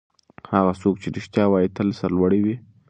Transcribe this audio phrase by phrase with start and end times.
[0.53, 2.55] هغه څوک چې رښتیا وايي تل سرلوړی وي.